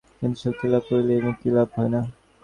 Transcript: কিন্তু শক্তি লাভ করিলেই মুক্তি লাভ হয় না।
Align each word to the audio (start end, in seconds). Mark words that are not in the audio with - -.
কিন্তু 0.17 0.37
শক্তি 0.43 0.65
লাভ 0.71 0.83
করিলেই 0.89 1.25
মুক্তি 1.27 1.47
লাভ 1.55 1.67
হয় 1.75 1.89
না। 1.93 2.01